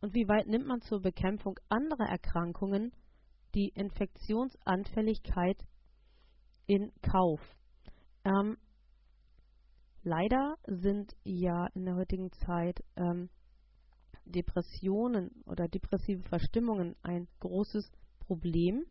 Und 0.01 0.15
wie 0.15 0.27
weit 0.27 0.47
nimmt 0.47 0.65
man 0.65 0.81
zur 0.81 0.99
Bekämpfung 0.99 1.59
anderer 1.69 2.09
Erkrankungen 2.09 2.91
die 3.53 3.69
Infektionsanfälligkeit 3.75 5.63
in 6.65 6.91
Kauf? 7.03 7.39
Ähm, 8.25 8.57
leider 10.09 10.57
sind 10.65 11.15
ja 11.23 11.67
in 11.75 11.85
der 11.85 11.95
heutigen 11.95 12.31
Zeit 12.31 12.83
ähm, 12.95 13.29
Depressionen 14.25 15.43
oder 15.45 15.67
depressive 15.67 16.23
Verstimmungen 16.23 16.95
ein 17.03 17.27
großes 17.39 17.91
Problem. 18.19 18.85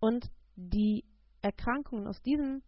Und 0.00 0.30
die 0.56 1.04
Erkrankungen 1.42 2.06
aus 2.06 2.20
diesem 2.22 2.62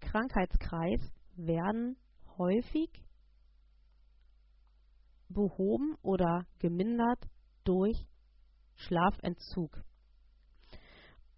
Krankheitskreis 0.00 1.00
werden 1.36 1.96
häufig 2.38 2.90
behoben 5.28 5.96
oder 6.00 6.46
gemindert 6.60 7.28
durch 7.64 8.06
Schlafentzug. 8.76 9.84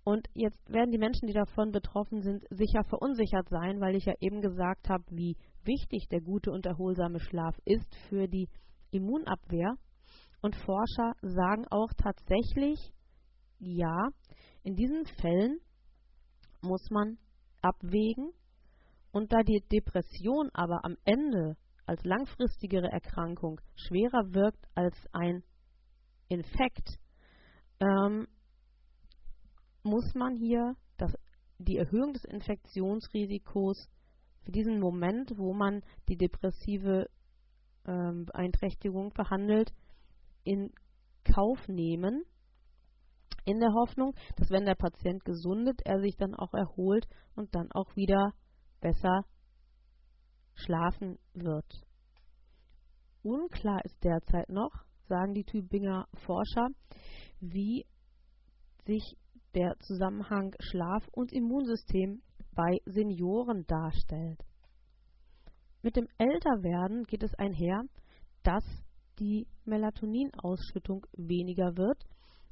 Und 0.06 0.28
jetzt 0.34 0.72
werden 0.72 0.92
die 0.92 0.98
Menschen, 0.98 1.26
die 1.26 1.32
davon 1.32 1.72
betroffen 1.72 2.22
sind, 2.22 2.44
sicher 2.50 2.84
verunsichert 2.84 3.48
sein, 3.48 3.80
weil 3.80 3.96
ich 3.96 4.04
ja 4.04 4.14
eben 4.20 4.40
gesagt 4.40 4.88
habe, 4.88 5.02
wie 5.10 5.36
wichtig 5.64 6.06
der 6.12 6.20
gute 6.20 6.52
und 6.52 6.64
erholsame 6.64 7.18
Schlaf 7.18 7.58
ist 7.64 7.92
für 8.08 8.28
die 8.28 8.48
Immunabwehr. 8.92 9.75
Und 10.42 10.54
Forscher 10.54 11.14
sagen 11.22 11.66
auch 11.70 11.90
tatsächlich, 11.98 12.78
ja, 13.58 14.10
in 14.62 14.76
diesen 14.76 15.06
Fällen 15.20 15.58
muss 16.62 16.88
man 16.90 17.18
abwägen, 17.60 18.30
und 19.10 19.32
da 19.32 19.42
die 19.42 19.64
Depression 19.72 20.50
aber 20.52 20.84
am 20.84 20.96
Ende 21.04 21.56
als 21.84 22.04
langfristigere 22.04 22.92
Erkrankung 22.92 23.60
schwerer 23.75 24.32
wirkt 24.32 24.68
als 24.76 24.94
ein 25.12 25.42
Infekt, 26.28 27.00
ähm, 27.80 28.28
muss 29.86 30.14
man 30.14 30.36
hier 30.36 30.76
das, 30.98 31.14
die 31.58 31.78
Erhöhung 31.78 32.12
des 32.12 32.24
Infektionsrisikos 32.24 33.88
für 34.42 34.52
diesen 34.52 34.80
Moment, 34.80 35.32
wo 35.38 35.54
man 35.54 35.82
die 36.08 36.16
depressive 36.16 37.08
ähm, 37.86 38.26
Beeinträchtigung 38.26 39.12
behandelt, 39.12 39.72
in 40.44 40.72
Kauf 41.24 41.66
nehmen, 41.68 42.24
in 43.44 43.60
der 43.60 43.72
Hoffnung, 43.72 44.14
dass 44.36 44.50
wenn 44.50 44.66
der 44.66 44.74
Patient 44.74 45.24
gesundet, 45.24 45.80
er 45.84 46.00
sich 46.00 46.16
dann 46.16 46.34
auch 46.34 46.52
erholt 46.52 47.06
und 47.36 47.54
dann 47.54 47.70
auch 47.72 47.94
wieder 47.96 48.32
besser 48.80 49.24
schlafen 50.54 51.18
wird. 51.32 51.82
Unklar 53.22 53.84
ist 53.84 54.02
derzeit 54.02 54.48
noch, 54.48 54.72
sagen 55.08 55.34
die 55.34 55.44
Tübinger 55.44 56.06
Forscher, 56.24 56.68
wie 57.40 57.86
sich 58.84 59.16
der 59.56 59.75
Zusammenhang 59.80 60.54
Schlaf 60.60 61.08
und 61.12 61.32
Immunsystem 61.32 62.20
bei 62.54 62.78
Senioren 62.84 63.66
darstellt. 63.66 64.44
Mit 65.80 65.96
dem 65.96 66.08
Älterwerden 66.18 67.04
geht 67.04 67.22
es 67.22 67.34
einher, 67.38 67.82
dass 68.42 68.64
die 69.18 69.46
Melatoninausschüttung 69.64 71.06
weniger 71.16 71.75
wird 71.78 72.04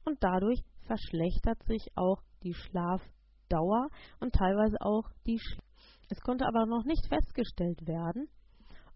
und 0.06 0.16
dadurch 0.20 0.62
verschlechtert 0.87 1.62
sich 1.64 1.88
auch 1.94 2.23
die 2.42 2.54
Schlafdauer 2.54 3.90
und 4.20 4.34
teilweise 4.34 4.76
auch 4.80 5.11
die 5.26 5.38
Sch 5.38 5.58
Es 6.08 6.20
konnte 6.20 6.46
aber 6.46 6.64
noch 6.64 6.84
nicht 6.84 7.06
festgestellt 7.06 7.87
werden, 7.87 8.28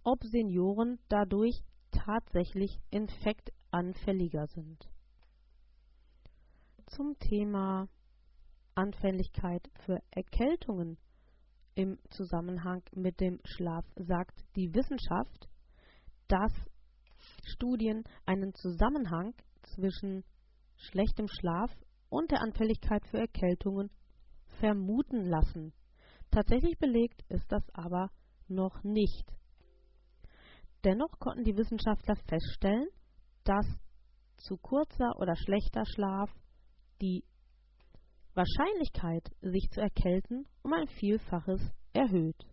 ob 0.02 0.22
Senioren 0.24 0.98
dadurch 1.10 1.60
tatsächlich 1.90 2.78
infektanfälliger 2.90 4.46
sind. 4.46 4.88
Zum 6.86 7.18
Thema 7.18 7.86
Anfälligkeit 8.78 9.68
für 9.84 10.00
Erkältungen 10.12 10.98
im 11.74 11.98
Zusammenhang 12.10 12.82
mit 12.94 13.20
dem 13.20 13.40
Schlaf 13.44 13.84
sagt 13.96 14.44
die 14.54 14.72
Wissenschaft, 14.72 15.48
dass 16.28 16.52
Studien 17.42 18.04
einen 18.24 18.54
Zusammenhang 18.54 19.34
zwischen 19.74 20.24
schlechtem 20.76 21.26
Schlaf 21.28 21.70
und 22.08 22.30
der 22.30 22.40
Anfälligkeit 22.40 23.04
für 23.06 23.18
Erkältungen 23.18 23.90
vermuten 24.60 25.24
lassen. 25.24 25.72
Tatsächlich 26.30 26.78
belegt 26.78 27.22
ist 27.28 27.50
das 27.50 27.64
aber 27.74 28.10
noch 28.46 28.84
nicht. 28.84 29.24
Dennoch 30.84 31.18
konnten 31.18 31.44
die 31.44 31.56
Wissenschaftler 31.56 32.14
feststellen, 32.28 32.88
dass 33.42 33.66
zu 34.36 34.56
kurzer 34.56 35.18
oder 35.18 35.34
schlechter 35.34 35.84
Schlaf 35.84 36.30
die 37.00 37.24
Wahrscheinlichkeit, 38.38 39.28
sich 39.40 39.68
zu 39.72 39.80
erkälten, 39.80 40.46
um 40.62 40.72
ein 40.72 40.86
Vielfaches 40.86 41.60
erhöht. 41.92 42.46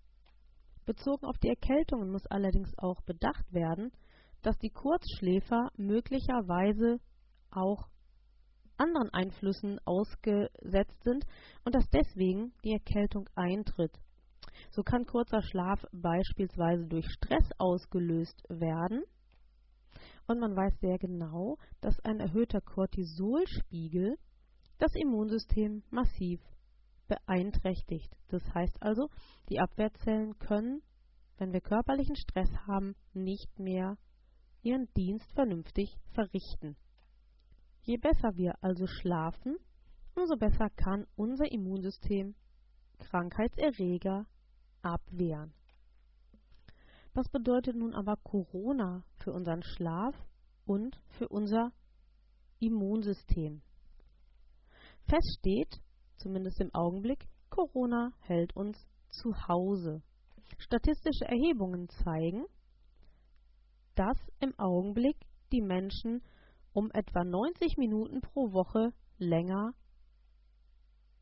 Bezogen 0.88 1.28
auf 1.28 1.38
die 1.38 1.50
Erkältungen 1.50 2.10
muss 2.10 2.26
allerdings 2.26 2.74
auch 2.80 3.02
bedacht 3.02 3.54
werden, 3.54 3.92
dass 4.42 4.58
die 4.58 4.72
Kurzschläfer 4.72 5.70
möglicherweise 5.78 7.00
auch 7.52 7.88
anderen 8.78 9.14
Einflüssen 9.14 9.80
ausgesetzt 9.86 11.04
sind 11.04 11.24
und 11.66 11.76
dass 11.76 11.88
deswegen 11.92 12.52
die 12.64 12.74
Erkältung 12.74 13.30
eintritt. 13.36 13.94
So 14.72 14.82
kann 14.82 15.06
kurzer 15.06 15.44
Schlaf 15.44 15.86
beispielsweise 15.92 16.88
durch 16.88 17.06
Stress 17.12 17.48
ausgelöst 17.60 18.42
werden. 18.50 19.04
Und 20.26 20.40
man 20.40 20.56
weiß 20.56 20.80
sehr 20.80 20.98
genau, 20.98 21.58
dass 21.82 22.00
ein 22.00 22.20
erhöhter 22.20 22.62
Cortisolspiegel 22.62 24.18
das 24.78 24.94
Immunsystem 24.96 25.84
massiv 25.90 26.42
beeinträchtigt. 27.08 28.16
Das 28.30 28.44
heißt 28.54 28.82
also, 28.82 29.10
die 29.50 29.60
Abwehrzellen 29.60 30.38
können, 30.40 30.82
wenn 31.38 31.54
wir 31.54 31.62
körperlichen 31.62 32.16
Stress 32.16 32.50
haben, 32.68 32.96
nicht 33.14 33.60
mehr 33.60 33.98
ihren 34.62 34.88
Dienst 34.96 35.32
vernünftig 35.34 35.98
verrichten. 36.14 36.76
Je 37.84 37.98
besser 37.98 38.36
wir 38.36 38.56
also 38.64 38.88
schlafen, 38.88 39.58
umso 40.16 40.36
besser 40.38 40.70
kann 40.72 41.06
unser 41.16 41.52
Immunsystem 41.52 42.36
Krankheitserreger 42.98 44.26
abwehren. 44.82 45.54
Was 47.14 47.30
bedeutet 47.30 47.76
nun 47.76 47.94
aber 47.94 48.18
Corona 48.18 49.06
für 49.18 49.32
unseren 49.32 49.64
Schlaf 49.64 50.16
und 50.66 51.00
für 51.18 51.28
unser 51.30 51.72
Immunsystem? 52.60 53.62
Fest 55.08 55.38
steht, 55.40 55.82
zumindest 56.18 56.60
im 56.62 56.74
Augenblick, 56.74 57.28
Corona 57.50 58.12
hält 58.22 58.56
uns 58.56 58.78
zu 59.10 59.34
Hause. 59.48 60.02
Statistische 60.58 61.26
Erhebungen 61.26 61.90
zeigen, 61.90 62.46
dass 63.96 64.18
im 64.40 64.58
Augenblick 64.58 65.18
die 65.52 65.62
Menschen 65.62 66.22
um 66.74 66.92
etwa 66.92 67.24
90 67.24 67.78
Minuten 67.78 68.22
pro 68.22 68.52
Woche 68.52 68.92
länger, 69.18 69.74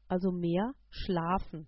also 0.08 0.32
mehr, 0.32 0.74
schlafen. 0.90 1.68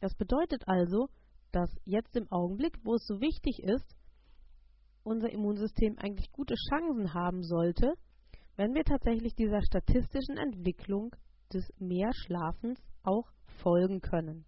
Das 0.00 0.14
bedeutet 0.14 0.62
also, 0.66 1.08
dass 1.52 1.70
jetzt 1.84 2.16
im 2.16 2.30
Augenblick, 2.30 2.78
wo 2.84 2.94
es 2.94 3.06
so 3.06 3.20
wichtig 3.20 3.62
ist, 3.62 3.96
unser 5.02 5.30
Immunsystem 5.30 5.98
eigentlich 5.98 6.30
gute 6.32 6.54
Chancen 6.70 7.14
haben 7.14 7.42
sollte, 7.42 7.94
wenn 8.56 8.74
wir 8.74 8.84
tatsächlich 8.84 9.34
dieser 9.34 9.62
statistischen 9.62 10.36
Entwicklung 10.36 11.14
des 11.52 11.64
Mehrschlafens 11.78 12.80
auch 13.02 13.30
folgen 13.62 14.00
können. 14.00 14.44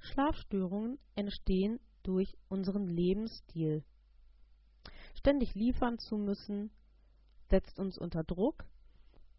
Schlafstörungen 0.00 0.98
entstehen 1.14 1.80
durch 2.02 2.32
unseren 2.48 2.86
Lebensstil. 2.86 3.84
Ständig 5.14 5.54
liefern 5.54 5.98
zu 5.98 6.16
müssen, 6.16 6.70
setzt 7.50 7.78
uns 7.78 7.98
unter 7.98 8.22
Druck 8.24 8.64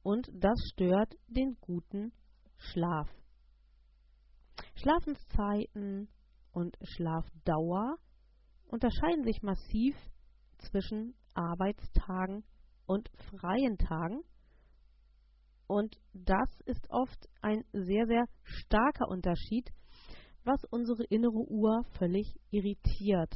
und 0.04 0.30
das 0.34 0.60
stört 0.74 1.16
den 1.28 1.58
guten 1.62 2.12
Schlaf. 2.58 3.10
Schlafenszeiten 4.76 6.10
und 6.52 6.78
Schlafdauer 6.84 7.98
unterscheiden 8.68 9.24
sich 9.24 9.42
massiv 9.42 9.96
zwischen 10.58 11.16
Arbeitstagen 11.34 12.44
und 12.86 13.10
freien 13.30 13.78
Tagen 13.78 14.22
und 15.70 15.96
das 16.14 16.50
ist 16.66 16.90
oft 16.90 17.30
ein 17.42 17.64
sehr, 17.74 18.08
sehr 18.08 18.26
starker 18.44 19.08
Unterschied, 19.08 19.70
was 20.44 20.64
unsere 20.72 21.04
innere 21.04 21.46
Uhr 21.48 21.86
völlig 22.00 22.26
irritiert. 22.50 23.32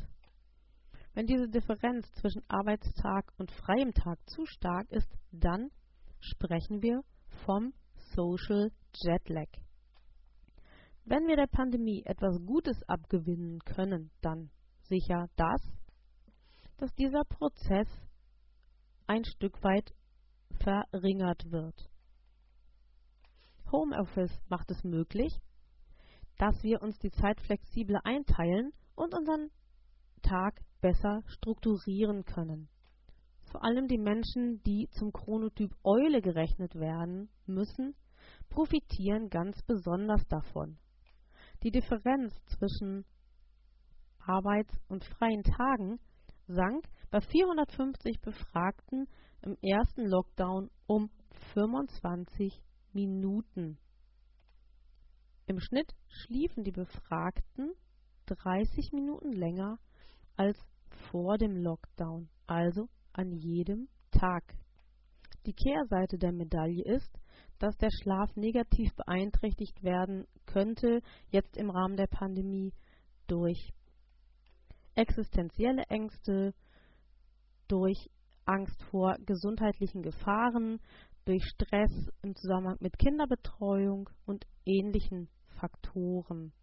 Wenn 1.14 1.28
diese 1.28 1.48
Differenz 1.48 2.12
zwischen 2.14 2.42
Arbeitstag 2.48 3.32
und 3.38 3.52
freiem 3.52 3.94
Tag 3.94 4.18
zu 4.28 4.48
stark 4.48 4.90
ist, 4.90 5.16
dann 5.32 5.70
sprechen 6.20 6.82
wir 6.82 7.02
vom 7.46 7.72
Social 8.16 8.72
Jetlag. 8.96 9.50
Wenn 11.06 11.28
wir 11.28 11.36
der 11.36 11.48
Pandemie 11.48 12.02
etwas 12.04 12.44
Gutes 12.44 12.82
abgewinnen 12.88 13.60
können, 13.60 14.10
dann 14.22 14.50
sicher 14.90 15.28
das, 15.36 15.62
dass 16.78 16.92
dieser 16.96 17.26
Prozess 17.26 17.88
ein 19.06 19.24
Stück 19.24 19.64
weit 19.64 19.94
verringert 20.64 21.52
wird. 21.52 21.93
Homeoffice 23.74 24.40
macht 24.50 24.70
es 24.70 24.84
möglich, 24.84 25.34
dass 26.38 26.64
wir 26.64 26.82
uns 26.82 26.98
die 27.00 27.12
Zeit 27.12 27.42
flexibler 27.42 28.06
einteilen 28.06 28.72
und 28.96 29.14
unseren 29.16 29.50
Tag 30.22 30.62
besser 30.80 31.24
strukturieren 31.26 32.24
können. 32.24 32.70
Vor 33.52 33.64
allem 33.64 33.88
die 33.88 33.98
Menschen, 33.98 34.62
die 34.64 34.88
zum 34.92 35.12
Chronotyp 35.12 35.72
Eule 35.84 36.22
gerechnet 36.22 36.76
werden 36.76 37.30
müssen, 37.46 37.96
profitieren 38.50 39.30
ganz 39.30 39.62
besonders 39.64 40.26
davon. 40.28 40.78
Die 41.64 41.72
Differenz 41.72 42.34
zwischen 42.46 43.06
Arbeits- 44.20 44.80
und 44.88 45.04
freien 45.04 45.44
Tagen 45.44 46.00
sank 46.48 46.86
bei 47.10 47.22
450 47.22 48.22
Befragten 48.22 49.08
im 49.42 49.58
ersten 49.62 50.06
Lockdown 50.06 50.70
um 50.88 51.10
25 51.54 52.62
Minuten. 52.94 53.78
Im 55.46 55.60
Schnitt 55.60 55.94
schliefen 56.08 56.64
die 56.64 56.72
Befragten 56.72 57.74
30 58.26 58.92
Minuten 58.94 59.34
länger 59.34 59.78
als 60.36 60.58
vor 61.12 61.38
dem 61.38 61.58
Lockdown, 61.58 62.30
also 62.48 62.88
an 63.12 63.32
jedem 63.32 63.90
Tag. 64.12 64.44
Die 65.46 65.54
Kehrseite 65.54 66.18
der 66.18 66.32
Medaille 66.32 66.84
ist, 66.86 67.20
dass 67.60 67.78
der 67.78 67.90
Schlaf 67.92 68.36
negativ 68.36 68.94
beeinträchtigt 68.96 69.84
werden 69.84 70.26
könnte, 70.46 71.02
jetzt 71.30 71.58
im 71.58 71.70
Rahmen 71.70 71.98
der 71.98 72.08
Pandemie, 72.08 72.74
durch 73.28 73.74
existenzielle 74.96 75.84
Ängste, 75.90 76.54
durch 77.68 78.10
Angst 78.46 78.82
vor 78.92 79.16
gesundheitlichen 79.26 80.02
Gefahren, 80.02 80.80
durch 81.26 81.44
Stress 81.46 81.92
im 82.22 82.36
Zusammenhang 82.36 82.78
mit 82.80 82.98
Kinderbetreuung 82.98 84.10
und 84.26 84.46
ähnlichen 84.66 85.30
Faktoren. 85.60 86.54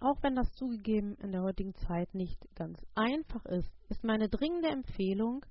Auch 0.00 0.22
wenn 0.22 0.34
das 0.34 0.50
zugegeben 0.52 1.14
in 1.16 1.32
der 1.32 1.42
heutigen 1.42 1.74
Zeit 1.74 2.14
nicht 2.14 2.38
ganz 2.54 2.78
einfach 2.94 3.44
ist, 3.46 3.70
ist 3.88 4.04
meine 4.04 4.28
dringende 4.28 4.68
Empfehlung, 4.68 5.46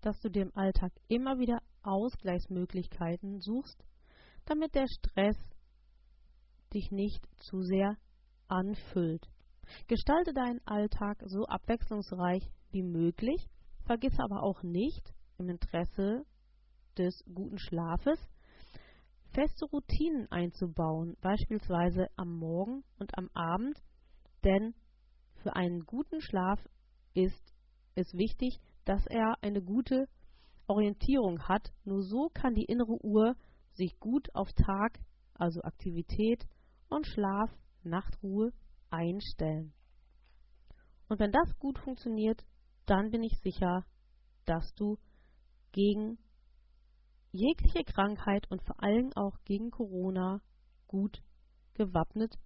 dass 0.00 0.18
du 0.20 0.30
dir 0.30 0.42
im 0.42 0.56
Alltag 0.56 0.92
immer 1.08 1.38
wieder 1.38 1.60
Ausgleichsmöglichkeiten 1.82 3.40
suchst, 3.40 3.84
damit 4.46 4.74
der 4.74 4.86
Stress 4.88 5.36
dich 6.74 6.90
nicht 6.90 7.24
zu 7.38 7.62
sehr 7.62 7.96
anfüllt. 8.48 9.28
Gestalte 9.86 10.32
deinen 10.32 10.60
Alltag 10.66 11.22
so 11.26 11.44
abwechslungsreich 11.44 12.50
wie 12.72 12.82
möglich, 12.82 13.48
vergiss 13.84 14.18
aber 14.18 14.42
auch 14.42 14.62
nicht, 14.62 15.14
im 15.38 15.48
Interesse 15.48 16.24
des 16.98 17.24
guten 17.32 17.58
Schlafes 17.58 18.18
feste 19.32 19.64
Routinen 19.66 20.30
einzubauen, 20.30 21.16
beispielsweise 21.20 22.08
am 22.16 22.36
Morgen 22.36 22.84
und 22.98 23.16
am 23.16 23.30
Abend, 23.34 23.82
denn 24.44 24.74
für 25.42 25.56
einen 25.56 25.84
guten 25.86 26.20
Schlaf 26.20 26.60
ist 27.14 27.52
es 27.94 28.12
wichtig, 28.14 28.60
dass 28.84 29.04
er 29.06 29.36
eine 29.42 29.62
gute 29.62 30.08
Orientierung 30.66 31.40
hat. 31.48 31.72
Nur 31.84 32.02
so 32.02 32.30
kann 32.32 32.54
die 32.54 32.64
innere 32.64 33.02
Uhr 33.04 33.34
sich 33.72 33.98
gut 33.98 34.28
auf 34.34 34.52
Tag, 34.52 34.98
also 35.34 35.62
Aktivität 35.62 36.46
und 36.88 37.06
Schlaf, 37.06 37.50
Nachtruhe 37.82 38.52
einstellen. 38.90 39.72
Und 41.08 41.18
wenn 41.18 41.32
das 41.32 41.58
gut 41.58 41.78
funktioniert, 41.78 42.44
dann 42.86 43.10
bin 43.10 43.22
ich 43.22 43.38
sicher, 43.42 43.84
dass 44.44 44.74
du 44.74 44.98
gegen 45.72 46.18
jegliche 47.32 47.84
Krankheit 47.84 48.50
und 48.50 48.62
vor 48.62 48.82
allem 48.82 49.10
auch 49.14 49.36
gegen 49.44 49.70
Corona 49.70 50.40
gut 50.86 51.22
gewappnet 51.74 52.38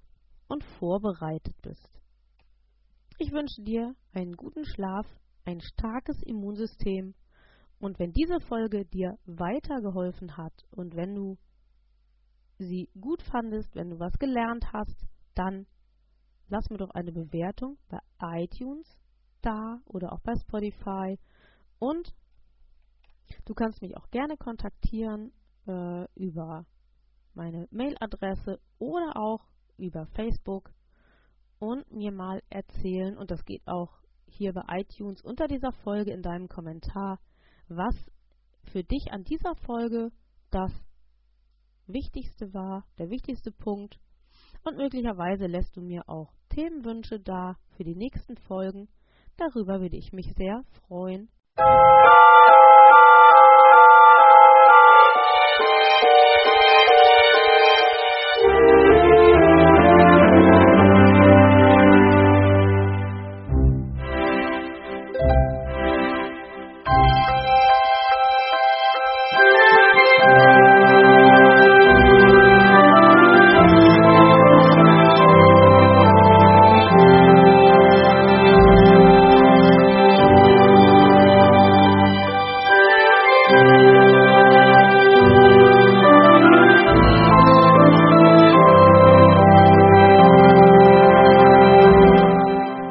und 0.49 0.65
vorbereitet 0.79 1.57
bist. 1.63 2.01
Ich 3.19 3.33
wünsche 3.33 3.63
dir 3.63 3.95
einen 4.13 4.37
guten 4.37 4.65
Schlaf, 4.65 5.07
ein 5.45 5.61
starkes 5.61 6.23
Immunsystem 6.23 7.15
und 7.79 7.99
wenn 7.99 8.13
diese 8.13 8.41
Folge 8.41 8.85
dir 8.87 9.19
weitergeholfen 9.27 10.37
hat 10.37 10.55
und 10.71 10.95
wenn 10.95 11.15
du 11.15 11.37
sie 12.59 12.89
gut 12.99 13.23
fandest, 13.23 13.75
wenn 13.75 13.91
du 13.91 13.99
was 13.99 14.13
gelernt 14.19 14.73
hast, 14.73 15.07
dann 15.35 15.67
lass 16.49 16.71
mir 16.71 16.79
doch 16.79 16.91
eine 16.91 17.13
Bewertung 17.13 17.77
bei 17.89 17.99
iTunes 18.43 18.87
da 19.43 19.81
oder 19.87 20.13
auch 20.13 20.21
bei 20.21 20.35
Spotify 20.37 21.19
und 21.79 22.15
du 23.45 23.55
kannst 23.55 23.83
mich 23.83 23.97
auch 23.97 24.11
gerne 24.11 24.37
kontaktieren 24.37 25.33
äh, 25.67 26.07
über 26.15 26.67
meine 27.35 27.69
Mailadresse 27.71 28.61
oder 28.79 29.17
auch 29.17 29.47
über 29.77 30.07
Facebook 30.15 30.71
und 31.59 31.91
mir 31.91 32.13
mal 32.13 32.43
erzählen, 32.51 33.17
und 33.17 33.31
das 33.31 33.45
geht 33.45 33.67
auch 33.67 34.01
hier 34.27 34.53
bei 34.53 34.63
iTunes 34.81 35.23
unter 35.23 35.47
dieser 35.47 35.73
Folge 35.73 36.13
in 36.13 36.23
deinem 36.23 36.49
Kommentar, 36.49 37.21
was 37.69 37.95
für 38.65 38.85
dich 38.85 39.13
an 39.13 39.25
dieser 39.25 39.55
Folge 39.57 40.11
das 40.51 40.73
Wichtigste 41.87 42.53
war, 42.53 42.85
der 42.99 43.11
wichtigste 43.11 43.53
Punkt. 43.53 43.99
Und 44.65 44.77
möglicherweise 44.77 45.47
lässt 45.47 45.77
du 45.77 45.81
mir 45.81 46.03
auch 46.09 46.33
Themenwünsche 46.49 47.21
da 47.21 47.57
für 47.77 47.85
die 47.85 47.95
nächsten 47.95 48.37
Folgen. 48.37 48.89
Darüber 49.37 49.81
würde 49.81 49.97
ich 49.97 50.13
mich 50.13 50.33
sehr 50.37 50.65
freuen. 50.87 51.29